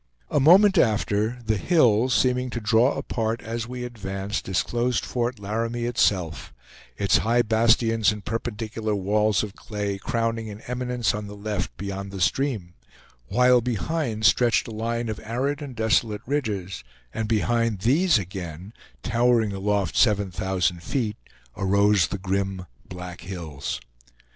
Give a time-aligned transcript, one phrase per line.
[0.31, 5.85] A moment after the hills, seeming to draw apart as we advanced, disclosed Fort Laramie
[5.85, 6.51] itself,
[6.97, 12.09] its high bastions and perpendicular walls of clay crowning an eminence on the left beyond
[12.11, 12.73] the stream,
[13.27, 16.83] while behind stretched a line of arid and desolate ridges,
[17.13, 18.73] and behind these again,
[19.03, 21.15] towering aloft seven thousand feet,
[21.55, 23.79] arose the grim Black Hills.